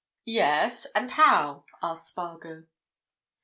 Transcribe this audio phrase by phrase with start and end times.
[0.25, 2.63] "Yes—and how?" asked Spargo.